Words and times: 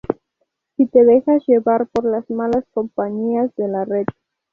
si 0.77 0.87
te 0.87 1.05
dejas 1.05 1.43
llevar 1.45 1.85
por 1.85 2.05
las 2.05 2.27
malas 2.31 2.65
compañías 2.73 3.53
de 3.55 3.67
la 3.67 3.85
Red. 3.85 4.07